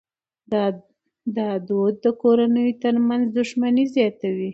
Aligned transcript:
دا 1.37 1.45
دود 1.67 1.95
د 2.03 2.05
کورنیو 2.21 2.79
ترمنځ 2.83 3.25
دښمني 3.37 3.85
زیاتوي. 3.95 4.49